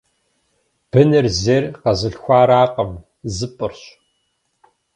[0.89, 2.91] Быныр зейр къэзылъхуаракъым-
[3.35, 3.81] зыпӏырщ.